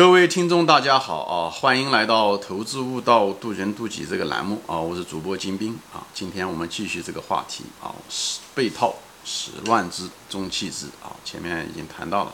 [0.00, 1.50] 各位听众，大家好啊！
[1.50, 4.80] 欢迎来到《投资悟道，渡人渡己》这个栏目啊！
[4.80, 6.00] 我是主播金兵啊！
[6.14, 8.94] 今天我们继续这个话题啊，始被套
[9.26, 11.12] 始乱之，终弃之啊！
[11.22, 12.32] 前面已经谈到了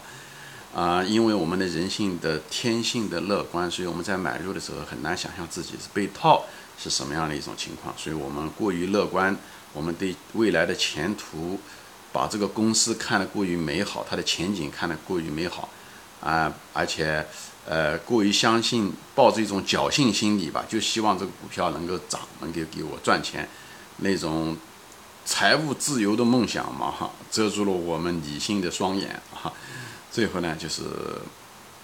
[0.72, 6.44] 啊，因为我们的人性的天性的乐观，所以我们在买入的时候很难想象自己是被套
[6.78, 9.36] 是什么样的一种情况，所以我们过于乐观，
[9.72, 11.58] 我们对未来的前途，
[12.12, 15.68] 把这个公司看得过于美好，它的前景看得过于美好。
[16.18, 17.24] 啊，而且，
[17.68, 23.48] 呃，过于相信，抱着一种侥幸心理吧，就希望这个股票能够涨，能够给我赚钱，
[23.96, 24.56] 那种
[25.24, 29.52] 财务自由的梦想嘛，哈，遮住了我们理性的双眼，哈，
[30.12, 30.84] 最后呢，就是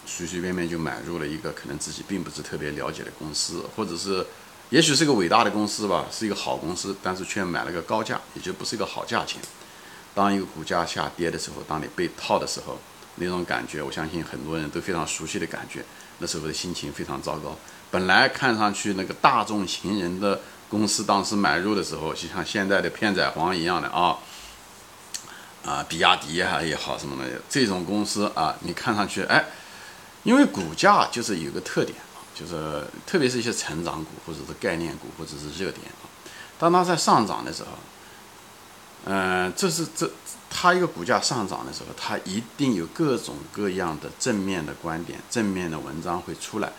[0.07, 4.25] 随随便便就买入了一个可能自己并不是特别了解的公司，或者是，
[4.71, 9.43] 也许是个伟大的公司吧，是一个好公司，但是却买了个高价，也就不是一个好价钱。
[10.15, 12.79] 当一个股价下跌的时候，当你被套的时候。
[13.17, 15.85] 那种感觉，我相信很多人都非常熟悉的感觉。
[16.19, 17.57] 那时候的心情非常糟糕。
[17.91, 24.17] 本来看上去那个大众情人的公司，当时买入的时候，就像现在的片仔癀一样的啊，
[25.65, 29.45] 啊，比亚迪啊也好什么的，这种公司啊，你看上去哎，
[30.23, 31.99] 因为股价就是有个特点，
[32.35, 36.09] 就是特别是一些成长股或者是概念股或者是热点啊，
[36.59, 37.69] 当它在上涨的时候。
[39.05, 40.09] 嗯，这是这
[40.55, 46.71] 它一个股价上涨的时候，它一定有各种各样的正面的观点、正面的文章会出来，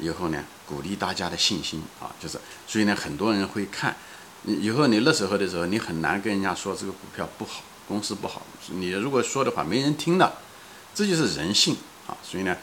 [0.00, 3.96] 以后呢，鼓励大家的信心啊，就是所以呢，很多人会看，
[4.44, 10.32] 以后你那时候的时候，你很难跟人家说这个股票不好，公司不好，你如果说的话没人听的，
[10.92, 11.76] 这就是人性
[12.08, 12.56] 啊，所以呢，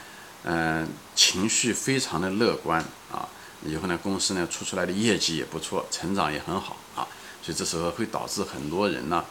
[0.43, 3.27] 嗯，情绪非常的乐观啊，
[3.65, 7.07] 以后呢，公司呢出出来的业绩也不错，成长也很好啊。
[7.41, 9.23] 所以这时候会导致很多人呢，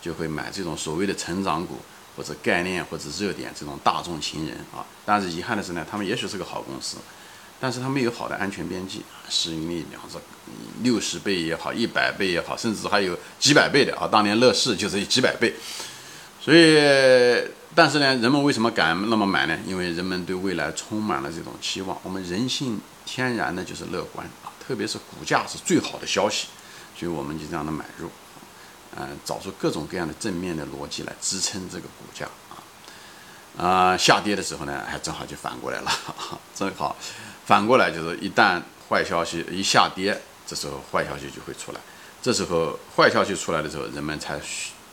[0.00, 1.78] 就会买这种所谓的成长股
[2.16, 4.84] 或者概念或者热点这种大众情人啊。
[5.04, 6.96] 但是遗憾的是呢，他们也许是个好公司，
[7.60, 10.20] 但是他没有好的安全边际，市盈率两者
[10.82, 14.08] 六十倍也好，一百倍也好，甚至还有几百倍的啊。
[14.10, 15.54] 当年乐视就是几百倍。
[16.42, 19.58] 所以，但是呢，人们为什么敢那么买呢？
[19.66, 21.98] 因为人们对未来充满了这种期望。
[22.02, 26.46] 我们人性天然的就是乐观啊，特别是股价是最好的消息。
[26.96, 28.10] 所以我们就这样的买入，
[28.96, 32.58] 嗯，找出各种各样的正面的逻辑来支撑这个股价啊，
[33.56, 35.92] 啊，下跌的时候呢，还正好就反过来了，
[36.54, 36.96] 正好
[37.46, 41.80] 反过来就是一旦坏消息一下跌，这时候坏消息就会出来，
[42.20, 44.40] 这时候坏消息出来的时候，人们才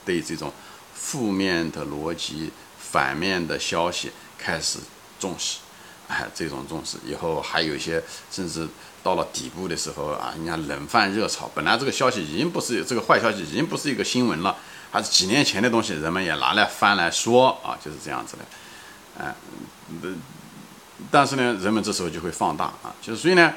[0.06, 0.54] 对这种
[0.94, 4.80] 负面的逻辑、反面的消息开始
[5.20, 5.58] 重视。
[6.08, 8.02] 哎，这种重视以后还有一些，
[8.32, 8.66] 甚至
[9.04, 11.52] 到了底部的时候啊，人家冷饭热炒。
[11.54, 14.56] 本来这个消息已经不是这个坏消息，已经不是一个新闻了，
[14.90, 18.46] 还是几年前的东西，人们也拿来翻来说啊，就是这样子的。
[19.20, 19.36] 哎，
[21.12, 23.54] 但是呢，人们这时候就会放大啊，就是所以呢，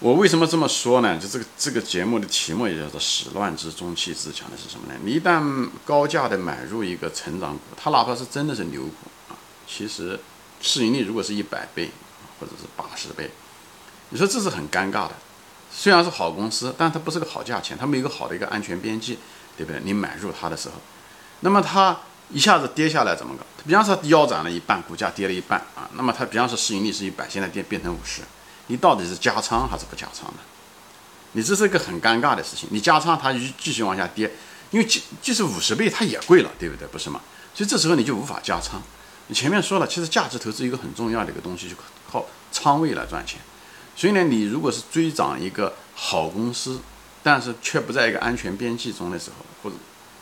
[0.00, 1.16] 我为什么这么说呢？
[1.16, 4.98] 就这个这个节目的题目也叫做“始乱之，终弃之”，讲的是什么呢？
[5.04, 8.92] 你一旦高价的买入一个成长股，它哪怕是真的是牛股
[9.28, 10.18] 啊，其实。
[10.60, 11.90] 市盈率如果是一百倍，
[12.40, 13.30] 或者是八十倍，
[14.10, 15.12] 你说这是很尴尬的。
[15.72, 19.18] 虽然是好公司，但它不是个好价钱，它没有一个好的一个安全边际，
[19.56, 19.80] 对不对？
[19.84, 20.74] 你买入它的时候，
[21.40, 21.98] 那么它
[22.30, 23.44] 一下子跌下来怎么搞？
[23.66, 28.22] 比方说腰斩了一半，股价跌了一半啊，那么它比方说市盈率是一百，现在跌变成五十，
[28.68, 30.38] 你到底是加仓还是不加仓呢？
[31.32, 32.66] 你这是一个很尴尬的事情。
[32.72, 34.32] 你加仓，它继继续往下跌，
[34.70, 36.88] 因为即即使五十倍，它也贵了，对不对？
[36.88, 37.20] 不是吗？
[37.54, 38.80] 所以这时候你就无法加仓。
[39.28, 41.74] 你前面说了，其实价值投资一个很重要的一个东西，就
[42.10, 43.40] 靠仓位来赚钱。
[43.96, 46.78] 所以呢，你如果是追涨一个好公司，
[47.22, 49.76] 但是却不在一个安全边际中的时候，或者，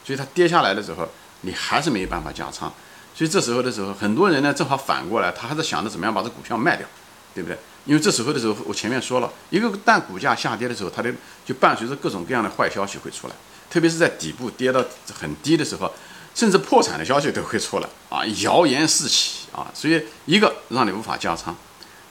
[0.05, 1.07] 所以它跌下来的时候，
[1.43, 2.73] 你还是没有办法加仓。
[3.15, 6.87] 所以这时候的时候，很多人呢正好反过来，他还是想着怎么样把这股票卖掉，
[7.35, 7.59] 对不对？
[7.85, 11.13] 因为这时候的时候，我前面说了一个，但股价下跌的时候，它的
[11.45, 13.35] 就伴随着各种各样的坏消息会出来，
[13.69, 14.83] 特别是在底部跌到
[15.13, 15.93] 很低的时候。
[16.35, 21.55] 甚至破产的消息都会出来啊，谣言四起啊，所以一个让你无法加仓，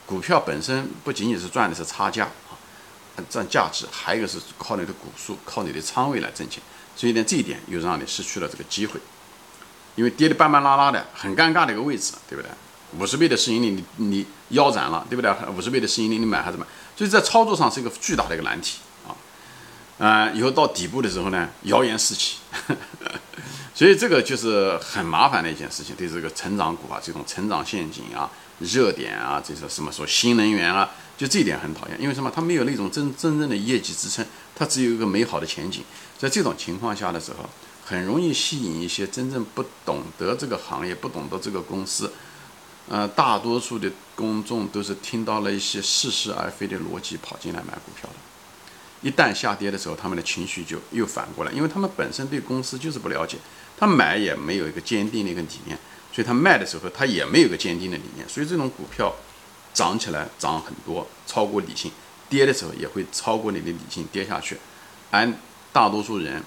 [0.06, 2.56] 股票本身不仅仅是赚的是差价啊，
[3.30, 6.64] 赚价值，还有一个是靠你的股数、靠你的仓位来挣钱，
[6.96, 8.98] 所以呢，这一点又让你失去了这个机会，
[9.96, 12.50] 因为跌得半半拉拉的，很尴尬的一个位置，对不对？
[12.98, 15.30] 五十倍的市盈率你你腰斩了，对不对？
[15.56, 16.66] 五十倍的市盈率你买还是买？
[16.96, 19.12] 所以在操作上是一个巨大的一个难题啊，
[19.98, 22.38] 啊，以后到底部的时候呢，谣言四起。
[23.76, 28.30] 所以这个就是很麻烦的一件事情，对这个成长股啊，这种成长陷阱啊、
[28.60, 32.00] 热点啊，这些什么说新能源啊，就这一点很讨厌。
[32.00, 32.32] 因为什么？
[32.34, 34.24] 它没有那种真真正的业绩支撑，
[34.56, 35.84] 它只有一个美好的前景。
[36.20, 37.50] 在这种情况下的时候，
[37.84, 42.14] 很容易吸引一些真正不懂得这个行业、不懂得这个公司，
[42.88, 48.16] 呃，大多数的公众都是听到了一些似是而非的逻辑跑进来买股票的。
[49.02, 53.38] 一旦下跌的时候，他们的情绪就又反过来，因为他们本身对公司就是不了解，
[53.84, 55.78] 他买也没有一个坚定的一个理念，
[56.10, 59.14] 所以他卖的时候他也没有一个坚定的理念，所以这种股票
[59.74, 61.92] 涨起来涨很多，超过理性；
[62.30, 64.58] 跌的时候也会超过你的理性跌下去。
[65.12, 65.30] 而
[65.74, 66.42] 大多数人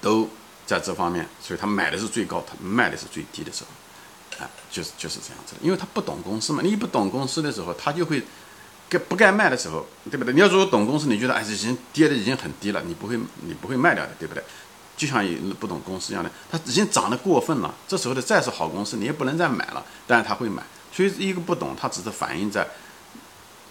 [0.00, 0.30] 都
[0.64, 8.22] 在这方面，所以他买的是最高，他卖的是最低的时候，啊，就是就是这样子，因为他不懂公司嘛，你不懂公司的时候，他就会。
[8.90, 10.32] 该不该卖的时候，对不对？
[10.32, 14.42] 你要如果懂公司，你觉得哎，已经跌的已经很低了，你不会，你不会卖掉的，对不对？
[14.98, 15.24] 就像
[15.58, 20.62] 不懂公司一样的，它已经涨得过分了，这时候的再是好公司，你也不能再买了，但是他会买。
[20.92, 22.66] 所以一个不懂，它只是反映在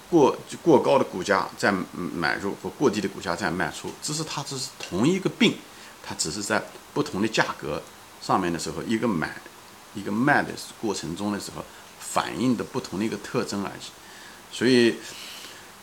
[0.10, 0.34] 过
[0.64, 5.58] 过高的股价在买入和过低的股价在卖出，只是它只是同一个病，
[6.02, 6.64] 它只是在
[6.94, 7.84] 不同的价格
[8.22, 9.36] 上面的时候，一个买，
[9.94, 11.66] 一个卖的过程中的时候，
[12.00, 14.56] 反映的不同的一个特征而已。
[14.56, 14.96] 所以，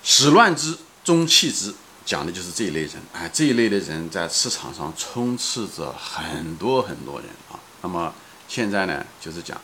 [0.03, 2.93] 始乱之，终弃之，讲的就是这一类人。
[3.13, 7.59] 哎，这一类的人在市场上充斥着很多很多人啊。
[7.83, 8.13] 那么
[8.49, 9.61] 现在呢，就是讲，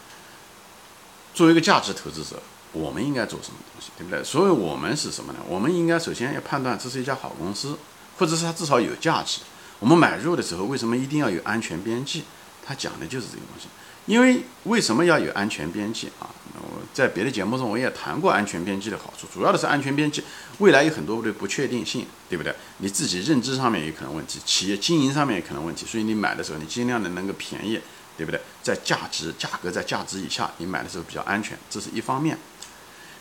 [1.34, 2.42] 作为一个价值投资者，
[2.72, 4.25] 我们应该做什么东西，对不对？
[4.25, 5.38] 所以我们是什么呢？
[5.48, 7.76] 我们应该首先要判断这是一家好公司，
[8.19, 9.40] 或者是它至少有价值。
[9.78, 12.22] 我们买入的时候，为什么一定要有安全边际？
[12.62, 13.66] 他讲的就是这个东西。
[14.06, 16.29] 因为为什么要有安全边际啊？
[16.62, 20.23] 我在别的节目中我也谈过安全边际的好处，主要的是安全边际，
[20.58, 22.55] 未来有很多的不确定性，对不对？
[22.79, 27.81] 你自己认知上面也可能问题，企业经营上面也可能问题，所以你买的时候你尽量的能够便宜，
[28.17, 28.41] 对不对？
[28.62, 32.37] 在价值价格在价值以下，你买的时候比较安全，这是一方面。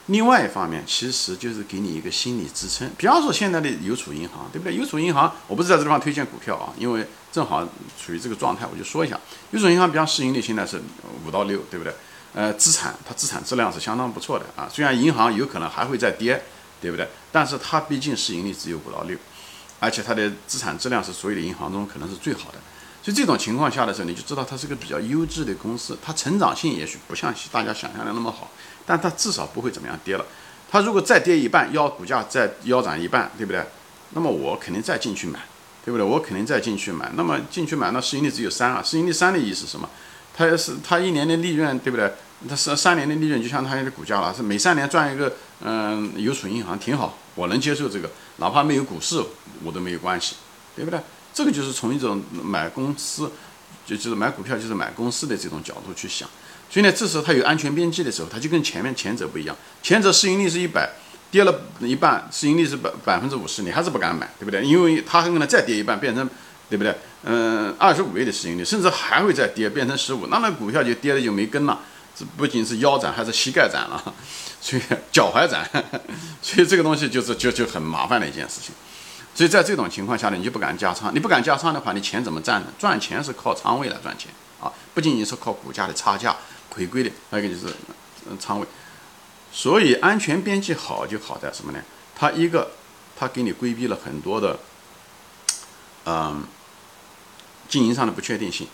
[0.09, 2.89] 另外一方面，其实就是给你一个心理支撑。
[2.97, 4.75] 比方说现在的邮储银行，对不对？
[4.75, 7.63] 邮储银行，我不是在这地方推荐股票啊，因为正好
[8.03, 9.19] 处于这个状态，我就说一下。
[9.51, 10.81] 邮储银行，比方市盈率现在是
[11.25, 11.93] 五到六，对不对？
[12.33, 14.67] 呃，资产它资产质量是相当不错的啊。
[14.67, 16.43] 虽然银行有可能还会再跌，
[16.81, 17.07] 对不对？
[17.31, 19.15] 但是它毕竟市盈率只有五到六，
[19.79, 22.57] 而且它的资产质量是所有的银行中可能是最好的。
[23.09, 28.51] 所以这种情况下的时候，你就知道它是个比较优质的公司，它成长性也许不像大家想象的那么好。
[28.85, 30.23] 但它至少不会怎么样跌了。
[30.69, 33.63] 它如果再跌一半，腰股价再腰斩一半，对不对？
[34.11, 35.39] 那么我肯定再进去买，
[35.83, 36.05] 对不对？
[36.05, 37.09] 我肯定再进去买。
[37.15, 38.83] 那么进去买，那市盈率只有三啊。
[38.83, 39.89] 市盈率三的意思是什么？
[40.37, 42.13] 它是它一年的利润，对不对？
[42.47, 49.19] 它是三年的利润就相当于的股价了，是每三年赚一个，嗯，邮储银行挺好，我能接受这个，哪怕没有股市
[49.63, 50.35] 我都没有关系，
[50.75, 50.99] 对不对？
[51.39, 53.31] 这个就是从一种买公司，
[53.85, 56.27] 就就是买股票就是买公司的这种角度去想。
[56.69, 59.55] 所以呢，这时候它有安全边际的时候，它就跟前面前者不一样。
[59.81, 60.89] 前者市盈率是一百，
[61.31, 64.61] 跌了一半，市盈率是百百分之五十，你还是不敢买，对不对？
[64.65, 66.29] 因为它很可能再跌一半，变成，
[66.69, 66.93] 对不对？
[67.23, 71.79] 嗯，二十五倍的市盈率，甚至还会再跌，变成十五，那那股票就跌了就没根了。
[72.13, 74.13] 这不仅是腰斩，还是膝盖斩了，
[74.59, 75.65] 所以脚踝斩。
[76.41, 78.75] 所以这个东西就是就就很麻烦的一件事情。
[79.39, 81.15] 所以在这种情况下呢，你就不敢加仓。
[81.15, 82.67] 你不敢加仓的话，你钱怎么赚呢？
[82.77, 86.35] 赚钱是靠仓位来赚钱啊，不仅仅是靠股价的差价。
[86.71, 87.73] 回归的，还有一个就是，
[88.29, 88.67] 嗯，仓位，
[89.49, 91.79] 所以安全边际好就好在什么呢？
[92.17, 92.71] 它一个，
[93.15, 94.59] 它给你规避了很多的，
[96.05, 96.43] 嗯，
[97.69, 98.67] 经营上的不确定性，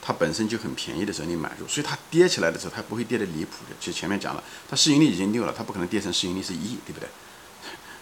[0.00, 3.74] 它本身就很便宜的时候你买入，所以它跌起来的时候它不会跌得离谱的。
[3.80, 7.08] 其实前面讲了，它市盈率已经六了，它不可能跌成市盈率是一，对不对？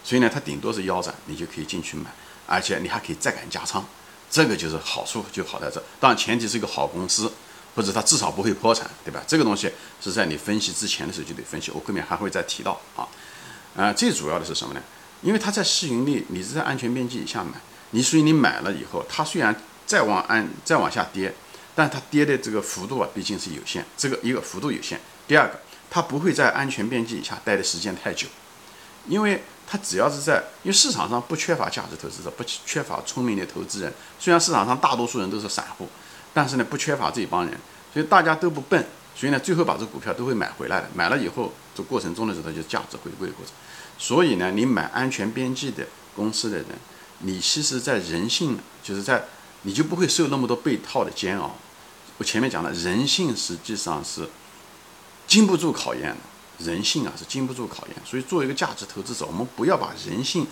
[0.03, 2.05] 所以呢，它顶多是腰斩，你就可以进去买，
[2.45, 3.83] 而且你还可以再敢加仓，
[4.29, 5.81] 这个就是好处就好在这。
[5.99, 7.31] 当然前提是一个好公司。
[7.73, 9.23] 或者它至少不会破产，对吧？
[9.25, 13.07] 这个东西是在你分析之前的时候就得分析，我后面还会再提到啊。
[13.77, 14.81] 啊，最主要的是什么呢？
[15.21, 17.51] 因为它在市盈率，你是在安全边际以下买，
[17.91, 19.55] 你所以你买了以后，它虽然
[19.85, 21.33] 再往安再往下跌，
[21.73, 24.99] 但它跌的这个幅度啊，毕竟是有限，这个一个幅度有限。
[25.25, 25.57] 第二个，
[25.89, 28.27] 它不会在安全边际以下待的时间太久，
[29.07, 35.87] 因为它只要是在，因为市场上不缺乏价值投资者，不缺乏聪明的投资人，虽然市场上大多数人都是散户。
[36.33, 37.53] 但是呢，不缺乏这一帮人，
[37.91, 40.87] 所以大家都不笨，所以呢，最后把这股票都会买回来的。
[40.93, 43.53] 买了以后，这过程中的时候，就价值回归的过程。
[43.97, 46.67] 所以呢，你买安全边际的公司的人，
[47.19, 49.25] 你其实在人性，就是在
[49.63, 51.53] 你就不会受那么多被套的煎熬。
[52.17, 54.29] 我前面讲了，人性实际上是
[55.27, 56.17] 经不住考验的，
[56.63, 57.95] 人性啊是经不住考验。
[58.05, 60.45] 所以作为一个价值投资者，我们不要把人性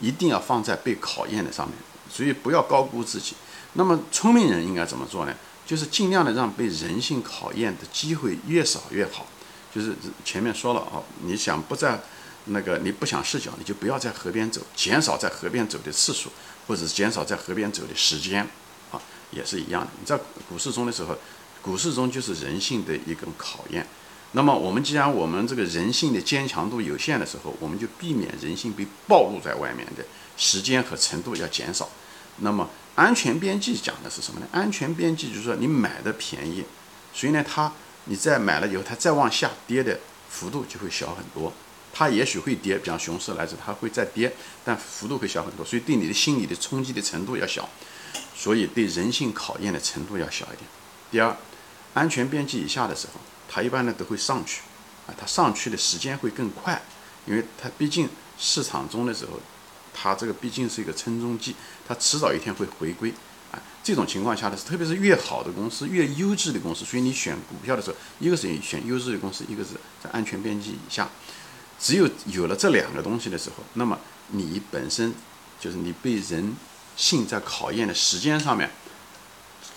[0.00, 1.76] 一定要放在被考验的上面，
[2.10, 3.34] 所以不要高估自己。
[3.74, 5.34] 那么聪明人应该怎么做呢？
[5.66, 9.26] 就是尽量的让被人性考验的机会越少越好。
[9.70, 12.00] 就是前面说了啊，你想不在
[12.46, 16.30] 那个你不想视角，你就不要在河边走，减少在河边走的次数，
[16.66, 18.42] 或者减少在河边走的时间，
[18.90, 18.98] 啊，
[19.30, 19.88] 也是一样的。
[20.00, 21.14] 你在股市中的时候，
[21.60, 23.86] 股市中就是人性的一种考验。
[24.32, 30.04] 那么我们既然我们这个人性的坚强度有限的时候，我们就避免人性被暴露在外面的
[30.36, 31.88] 时间和程度要减少。
[32.40, 34.46] 那么安全边际讲的是什么呢？
[34.52, 36.62] 安全边际就是说你买的便宜，
[37.14, 37.72] 所以呢，它
[38.04, 41.50] 你再买了以后，它再往下跌的幅度就会小很多。
[41.90, 44.32] 它也许会跌，比方熊市来着，它会再跌，
[44.62, 47.66] 但幅度会小很多，所以对你的心理的冲击的程度要小，
[48.36, 50.60] 所以对人性考验的程度要小一点。
[51.10, 51.34] 第二，
[51.94, 53.14] 安全边际以下的时候。
[53.50, 54.60] 它一般呢都会上去，
[55.06, 56.80] 啊，它上去的时间会更快，
[57.26, 58.06] 因为它毕竟
[58.38, 59.40] 市场中的时候，
[59.94, 61.56] 它这个毕竟是一个称重计，
[61.88, 63.10] 它迟早一天会回归，
[63.50, 69.70] 啊，这种情况下的是，特别是越好的公司，越优质的公司，所以你选股票的时候，一个是选优质的公司，一个是
[70.04, 71.08] 在安全边际以下，
[71.80, 75.14] 只有有了这两个东西的时候，那么你本身
[75.58, 76.54] 就是你被人
[76.96, 78.70] 性在考验的时间上面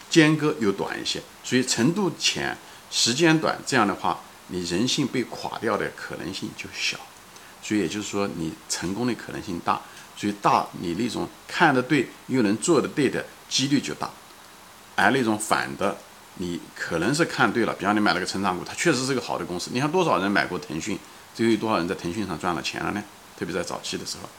[0.10, 2.58] 间隔又短一些，所以程度浅。
[2.92, 6.98] 时间短，这样的话，你人性被垮掉的可能性就小，
[7.64, 9.82] 所以也就是说，你成功的可能性大，
[10.18, 14.10] 所以大，你那种看得对又能做得对的几率就大，
[14.98, 15.98] 而那种反的，
[16.36, 21.00] 你可能是看对了，比方你买了个成长股，它确实是个好的公司，你看多少人买过腾讯，
[21.34, 23.02] 最后有多少人在腾讯上赚了钱了呢？
[23.40, 24.30] 特别在早期的时候，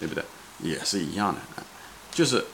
[0.00, 0.24] 对不对？
[0.60, 1.62] 也是一样的，
[2.10, 2.44] 就是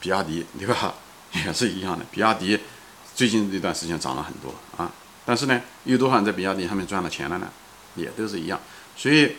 [0.00, 0.94] 比亚迪，对吧？
[1.32, 2.58] 也是一样的，比亚迪。
[3.18, 4.88] 最近这段时间涨了很多啊，
[5.26, 7.48] 但是呢，有多少人在比亚迪上面赚了钱了呢？
[7.96, 8.60] 也都是一样。
[8.96, 9.34] 所以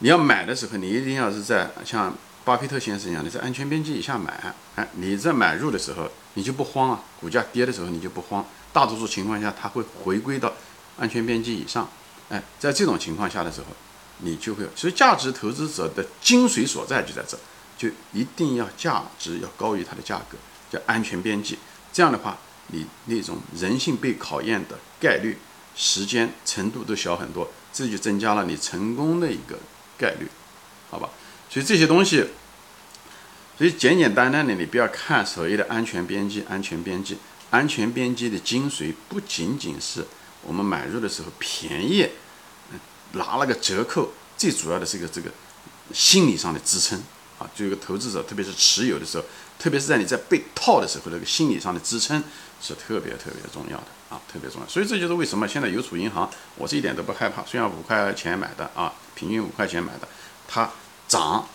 [0.00, 2.14] 你要买的时候，你一定要是在像
[2.44, 4.54] 巴菲特先生一样，你在安全边际以下买。
[4.74, 7.00] 哎，你在买入的时候，你就不慌啊。
[7.18, 8.44] 股价跌的时候，你就不慌。
[8.74, 10.52] 大多数情况下，它会回归到
[10.98, 11.88] 安全边际以上。
[12.28, 13.68] 哎，在这种情况下的时候，
[14.18, 14.68] 你就会。
[14.76, 17.38] 所以，价值投资者的精髓所在就在这，
[17.78, 20.36] 就一定要价值要高于它的价格，
[20.70, 21.58] 叫安全边际。
[21.90, 22.36] 这样的话。
[22.68, 25.38] 你那种人性被考验的概率、
[25.74, 29.58] 时间、程度都小很多，这就增加了你成功的一个
[29.98, 30.28] 概率，
[30.90, 31.10] 好吧？
[31.48, 32.26] 所以这些东西，
[33.56, 37.16] 所以简简单单的，你不要看所谓的安全边际、安全边际、
[37.50, 40.04] 安全边际的精髓，不仅仅是
[40.42, 42.08] 我们买入的时候便宜，
[43.12, 45.30] 拿了个折扣，最主要的是个这个
[45.92, 47.00] 心理上的支撑
[47.38, 49.24] 啊，就一个投资者，特别是持有的时候。
[49.58, 52.22] 特别是在你在被套的时候，那个心理上的支撑
[52.60, 54.68] 是特别特别重要的啊，特别重要。
[54.68, 57.42] 所以这就是为什么现在邮储银行，我是一点都不害怕。
[57.46, 60.06] 虽然五块钱买的啊，平均五块钱买的，
[60.46, 60.70] 它
[61.08, 61.48] 涨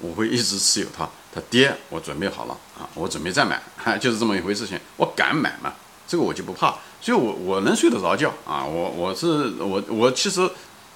[0.00, 3.58] 我会一直持有它，它跌我准备好了啊，我准备再买，
[3.98, 4.78] 就是这么一回事情。
[4.98, 5.72] 我敢买嘛，
[6.06, 8.62] 这个我就不怕，所以我我能睡得着觉啊。
[8.62, 10.46] 我我是我我其实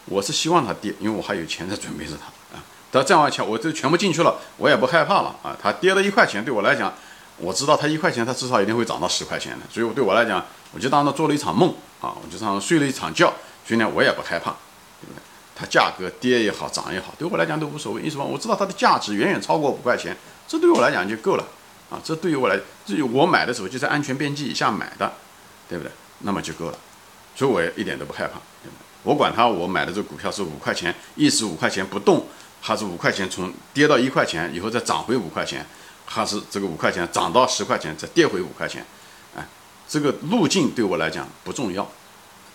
[0.04, 2.62] 我是希望它跌，因为我还有钱在准备着它啊。
[2.92, 5.56] 他这样钱，我就全部进去了，我也不害怕了啊！
[5.62, 6.92] 它跌了一块钱，对我来讲，
[7.37, 11.70] 我知道它一块钱，它至少一定会涨到十块钱的，所以我对我来讲，我就当它做了一场梦
[12.00, 13.32] 啊，我就当睡了一场觉，
[13.64, 14.50] 所以呢，我也不害怕，
[15.00, 15.23] 对不对？
[15.54, 18.02] 它价格跌也好，涨也好，对我来讲都无所谓。
[18.02, 18.25] 为什么？
[18.25, 20.16] 我知道它的价值远远超过五块钱，
[20.49, 21.44] 这对我来讲就够了
[21.90, 22.00] 啊！
[22.02, 25.12] 这对于我来，至于我买的时候就在安全边际以下买的，
[25.68, 25.92] 对不对？
[26.20, 26.78] 那么就够了，
[27.37, 28.85] 所以我也一点都不害怕，对不对？
[29.02, 32.26] 我管它，我买的这个股票是五块钱，一直五块钱不动。
[32.61, 35.64] 还是五块钱从跌到一块钱以后再涨回五块钱，
[36.05, 38.85] 还是这个五块钱涨到十块钱再跌回五块钱，
[39.35, 39.47] 哎，
[39.88, 41.90] 这个路径对我来讲不重要，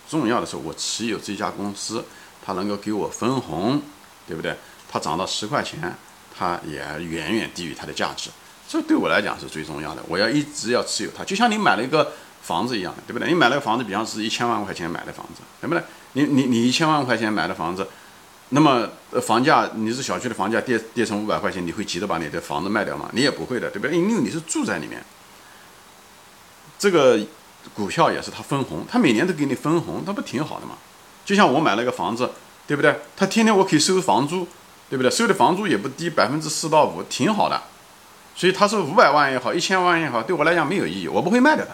[0.08, 2.04] 重要的是我持有这家公司，
[2.44, 3.82] 它能够给我分红，
[4.28, 4.56] 对不对？
[4.88, 5.96] 它涨到十块钱，
[6.36, 8.30] 它也远远低于它的价值，
[8.68, 10.02] 这对我来讲是最重要的。
[10.06, 13.28] 我要一直要持有它，就像你买了一个房子一样的，对不对？
[13.28, 15.82] 你买了个房子，比方是一千万块钱买的房子，对不对？
[16.12, 17.88] 你你你一千万块钱买的房子。
[18.50, 18.88] 那么，
[19.22, 23.10] 房价你是小区的房价跌跌成五百块钱，你会急着把你的房子卖掉吗？
[23.12, 23.96] 你也不会的，对不对？
[23.96, 25.04] 因为你是住在里面。
[26.78, 27.18] 这个
[27.74, 30.76] 股票也是它分红，它每年都给你分红，它不挺好的吗？
[31.24, 32.30] 就像我买了一个房子，
[32.68, 33.00] 对不对？
[33.16, 34.46] 它天天我可以收房租，
[34.88, 35.10] 对不对？
[35.10, 37.60] 收的房租也不低，百分之四到五，挺好的。
[38.36, 41.72] 所以它是五百万也好，一千万也好，对我来讲没有意义，我不会卖掉它。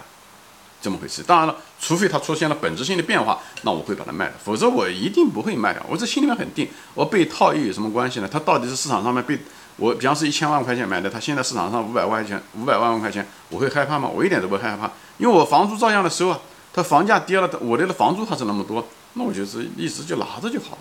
[0.83, 5.81] 这么回事，当然了，除非它出现了本质性的变化，那我会把它卖掉，否则我一定不会卖掉。
[5.89, 8.29] 我这心里面很定，我被套又有什么关系呢？
[8.31, 9.39] 它到底是市场上面被
[9.77, 14.09] 我，比方是一千万块钱买的，它现在市场上五百万块钱，五百万块钱，我会害怕吗？
[14.13, 16.41] 我一点都不害怕，因为我房租照样的收啊。
[16.75, 20.79] 它房价跌了，我的房租还是那么多，那我就是一直就拿着就好了。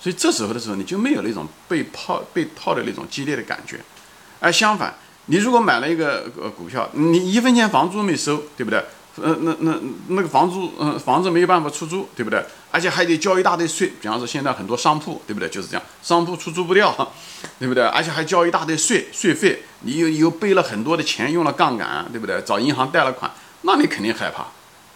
[0.00, 3.80] 所以这时候的时候，你就没有那种被套被套的那种激烈的感觉。
[4.38, 4.94] 而相反，
[5.26, 8.84] 你如果买了一个呃股票，你一分钱房租没收，对不对？
[9.22, 9.78] 呃，那那
[10.08, 12.44] 那个房租，嗯，房子没有办法出租，对不对？
[12.72, 15.48] 而且还得交一大堆税，比方说现在很多商铺，对不对？
[15.48, 17.12] 就是这样，商铺出租不掉，
[17.58, 17.84] 对不对？
[17.84, 22.42] 而且还交一大堆税税费，你又又背了很多的钱，用了杠杆，对不对？
[22.42, 23.30] 找银行贷了款，
[23.62, 24.46] 那你肯定害怕，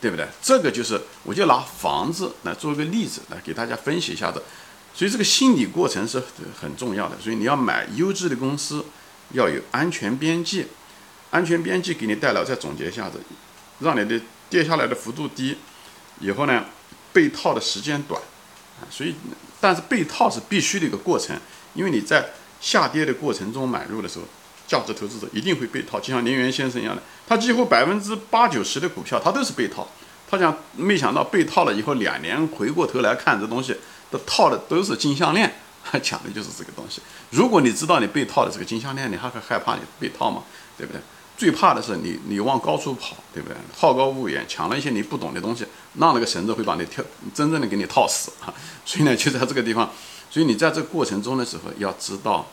[0.00, 0.26] 对不对？
[0.42, 4.42] 这个就是我就拿房子来做一个例子来给大家分析一下子。
[4.92, 6.20] 所以这个心理过程是
[6.60, 7.16] 很重要的。
[7.20, 8.84] 所以你要买优质的公司，
[9.30, 10.66] 要有安全边际。
[11.30, 13.20] 安全边际给你带来，再总结一下子，
[13.80, 15.56] 让你的跌下来的幅度低，
[16.20, 16.64] 以后呢，
[17.12, 18.20] 被套的时间短
[18.80, 18.86] 啊。
[18.90, 19.14] 所以，
[19.60, 21.36] 但是被套是必须的一个过程，
[21.74, 22.30] 因为你在
[22.60, 24.24] 下跌的过程中买入的时候，
[24.66, 29.88] 价值投资者一定会被套，就像林园先生一样的，他几乎百分之八九十的股票他都是被套。
[30.30, 33.74] 他讲没想到被套了以后，两年回过头来看这东西。
[34.10, 35.54] 都套的都是金项链，
[35.84, 37.02] 他 讲的就是这个东西。
[37.28, 40.44] 如果你知道你被套的这个金项链，你还会害怕你被套吗？
[40.78, 41.02] 对不对？
[41.38, 43.56] 最怕的是你你往高处跑，对不对？
[43.72, 45.64] 好高骛远，抢了一些你不懂的东西，
[45.94, 47.02] 让那个绳子会把你跳，
[47.32, 48.52] 真正的给你套死啊！
[48.84, 49.88] 所以呢，就在这个地方，
[50.28, 52.48] 所以你在这过程中的时候，要知道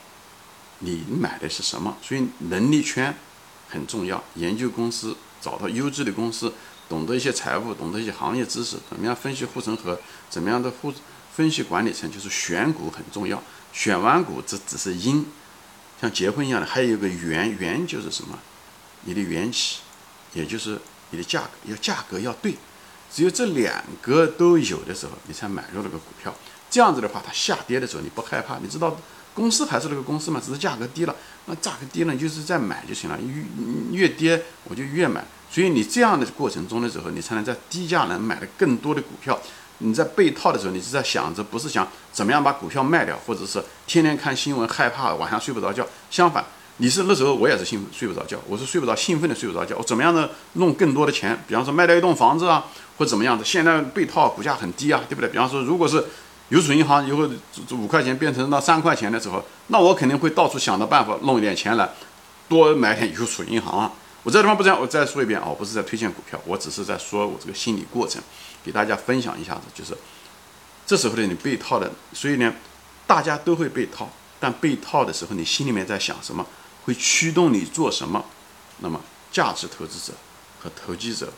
[0.79, 1.97] 你买的是什么。
[2.03, 3.17] 所以能力圈
[3.67, 6.53] 很重要，研究公司，找到优质的公司，
[6.87, 9.99] 懂得一些财务，懂得一些行业知识，怎么样分析护城河，
[10.29, 10.93] 怎么样的护。
[11.35, 13.41] 分析管理层就是选股很重要，
[13.73, 15.25] 选完股这只是因，
[15.99, 18.37] 像结婚一样的，还有一个缘，缘就是什么？
[19.05, 19.79] 你的缘起，
[20.33, 22.55] 也就是你的价格，要价格要对，
[23.11, 26.31] 只有这两个都有的时候，你才买入那个股票。
[26.69, 28.97] 这样子的话，它下跌的时候你不害怕，你知道
[29.33, 33.17] 公司还是那个公司嘛，只是价格低了，那价格低了你就是再买就行了，
[33.91, 35.23] 越越跌我就越买。
[35.49, 39.39] 所以你这样的过程中的时候，你才能在低价能买的更多的股票。
[39.79, 45.85] 你在被套的时候，你是在想着不是想怎么样把股票卖掉，或者是天天看新闻害怕晚上睡不着觉。
[46.09, 46.43] 相反，
[46.77, 49.75] 你是那时候我也是兴奋睡不着觉，我是睡不着兴奋的睡不着觉。
[49.77, 51.37] 我怎么样的弄更多的钱？
[51.47, 52.65] 比方说卖掉一栋房子啊，
[52.97, 53.45] 或怎么样的？
[53.45, 55.29] 现在被套股价很低啊，对不对？
[55.29, 56.03] 比方说，如果是
[56.49, 57.27] 邮储银行以后
[57.67, 61.89] 这五块钱变成到三块钱的时候，那我肯定会到处想着办法弄一点钱来，
[62.49, 63.91] 多买点邮储银行啊。
[64.23, 68.21] 我这地方不这样，我再说一遍啊，我不是在推荐股票，我只是在说我这个心理过程。
[68.63, 69.95] 给大家分享一下子，就是
[70.87, 72.51] 这时候的你被套的，所以呢，
[73.05, 76.43] 大家都会被套，但被套的时候，你心里面在想什么，
[76.85, 78.23] 会驱动你做什么？
[78.79, 78.99] 那么，
[79.31, 80.13] 价值投资者
[80.59, 81.31] 和投机者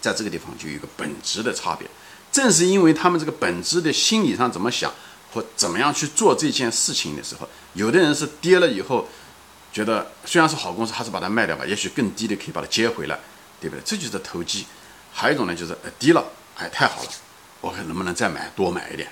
[0.00, 1.88] 在这个地方就有一个本质的差别。
[2.32, 4.92] 正是因为他们这个本质的心理上怎么想
[5.32, 9.08] 或怎么样去做这件事情的时候，有的人是跌了以后，
[9.72, 13.18] 觉得虽然是好公司，还是把它卖掉吧，也许更低的可以把它接回来，
[13.60, 13.82] 对不对？
[13.84, 14.66] 这就是投机。
[15.12, 16.24] 还有一种呢，就是呃低了，
[16.56, 17.08] 哎，太好了，
[17.60, 19.10] 我看能不能再买多买一点，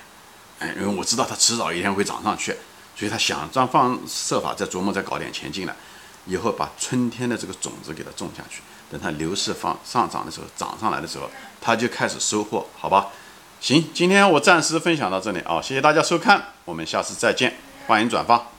[0.59, 2.55] 哎，因为我知道它迟早一天会涨上去，
[2.95, 5.75] 所以他想方设法再琢磨再搞点钱进来，
[6.25, 11.29] 以后把春天的这个种子给它种下去，等它牛市放上涨的时候，涨上来的时候，
[11.59, 13.07] 他就开始收获，好吧？
[13.59, 18.54] 行，今天我暂时分享到这里啊，谢谢大家收看，我们下次再见，欢迎转发。